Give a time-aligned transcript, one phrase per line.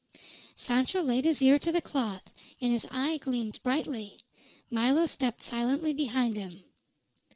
[0.55, 4.17] Sancho laid his ear to the cloth, and his eye gleamed brightly.
[4.71, 6.63] Milo stepped silently behind him.